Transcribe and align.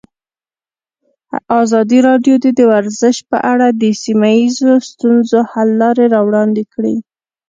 ازادي 1.61 1.99
راډیو 2.07 2.35
د 2.57 2.61
ورزش 2.73 3.15
په 3.29 3.37
اړه 3.51 3.67
د 3.81 3.83
سیمه 4.03 4.29
ییزو 4.39 4.71
ستونزو 4.89 5.39
حل 5.51 5.69
لارې 5.81 6.05
راوړاندې 6.15 6.63
کړې. 6.73 6.95